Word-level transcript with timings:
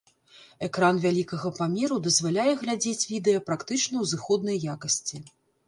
Экран 0.67 0.95
вялікага 1.03 1.51
памеру 1.59 1.99
дазваляе 2.09 2.47
глядзець 2.63 3.07
відэа 3.13 3.45
практычна 3.53 3.91
ў 3.91 4.05
зыходнай 4.15 4.57
якасці. 4.77 5.25